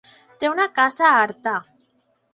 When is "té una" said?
0.43-0.65